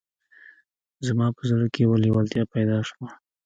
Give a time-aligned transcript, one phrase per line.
[1.07, 3.07] زما په زړه کې یوه لېوالتیا پیدا شوه